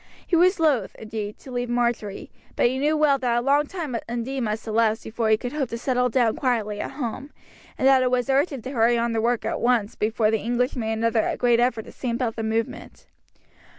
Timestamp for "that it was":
7.87-8.27